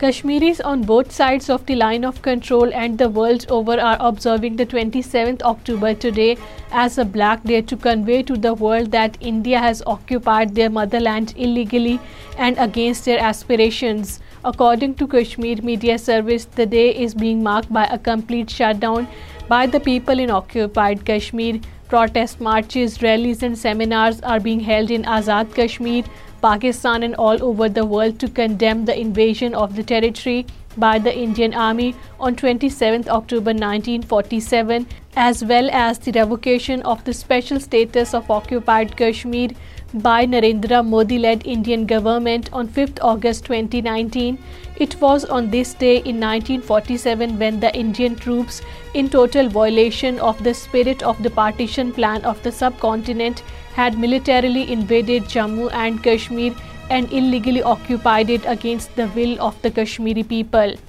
Kashmiris 0.00 0.60
on 0.68 0.84
both 0.88 1.08
sides 1.12 1.48
of 1.54 1.64
the 1.66 1.74
line 1.76 2.04
of 2.10 2.20
control 2.26 2.70
and 2.82 2.96
the 2.96 3.08
world 3.16 3.42
over 3.56 3.74
are 3.78 3.96
observing 4.08 4.54
the 4.56 4.64
27th 4.64 5.42
October 5.50 5.92
today 5.92 6.28
as 6.82 6.96
a 6.96 7.04
Black 7.16 7.42
Day 7.50 7.60
to 7.72 7.76
convey 7.86 8.22
to 8.30 8.36
the 8.46 8.52
world 8.62 8.90
that 8.92 9.18
India 9.30 9.58
has 9.64 9.82
occupied 9.94 10.54
their 10.54 10.70
motherland 10.70 11.34
illegally 11.36 12.00
and 12.38 12.56
against 12.58 13.04
their 13.04 13.18
aspirations. 13.32 14.14
According 14.52 14.94
to 15.02 15.10
Kashmir 15.16 15.60
Media 15.70 15.98
Service, 15.98 16.46
the 16.46 16.64
day 16.64 16.88
is 16.94 17.14
being 17.26 17.42
marked 17.42 17.70
by 17.70 17.84
a 17.84 17.98
complete 17.98 18.48
shutdown 18.48 19.06
by 19.50 19.66
the 19.66 19.80
people 19.90 20.18
in 20.18 20.30
occupied 20.30 21.04
Kashmir. 21.12 21.60
Protest 21.92 22.42
marches, 22.46 23.00
rallies 23.02 23.42
and 23.42 23.58
seminars 23.58 24.20
are 24.22 24.40
being 24.40 24.60
held 24.70 24.98
in 24.98 25.08
Azad 25.18 25.54
Kashmir 25.62 26.10
Pakistan 26.40 27.02
and 27.02 27.14
all 27.16 27.42
over 27.44 27.68
the 27.68 27.84
world 27.84 28.18
to 28.20 28.28
condemn 28.28 28.84
the 28.84 28.98
invasion 28.98 29.54
of 29.54 29.76
the 29.76 29.82
territory 29.82 30.46
by 30.76 30.98
the 30.98 31.16
Indian 31.24 31.52
Army 31.52 31.94
on 32.18 32.36
27th 32.36 33.08
October 33.08 33.54
1947, 33.64 34.86
as 35.16 35.44
well 35.44 35.68
as 35.70 35.98
the 35.98 36.12
revocation 36.12 36.80
of 36.82 37.02
the 37.04 37.12
special 37.12 37.60
status 37.60 38.14
of 38.14 38.30
occupied 38.30 38.96
Kashmir 38.96 39.50
by 39.94 40.24
Narendra 40.24 40.82
Modi-led 40.86 41.44
Indian 41.44 41.84
government 41.84 42.48
on 42.52 42.68
5th 42.68 43.00
August 43.02 43.46
2019. 43.46 44.38
It 44.76 45.00
was 45.00 45.24
on 45.24 45.50
this 45.50 45.74
day 45.74 45.96
in 46.12 46.20
1947 46.26 47.38
when 47.40 47.58
the 47.58 47.74
Indian 47.76 48.14
troops, 48.14 48.62
in 48.94 49.08
total 49.08 49.48
violation 49.48 50.20
of 50.20 50.44
the 50.44 50.54
spirit 50.54 51.02
of 51.02 51.20
the 51.24 51.30
partition 51.30 51.92
plan 51.92 52.24
of 52.24 52.42
the 52.44 52.52
subcontinent, 52.52 53.42
had 53.80 53.98
militarily 54.00 54.64
invaded 54.72 55.30
Jammu 55.34 55.70
and 55.82 56.02
Kashmir 56.06 56.68
and 56.98 57.12
illegally 57.20 57.62
occupied 57.72 58.36
it 58.36 58.52
against 58.58 59.02
the 59.02 59.10
will 59.18 59.34
of 59.50 59.66
the 59.66 59.76
Kashmiri 59.82 60.30
people. 60.36 60.80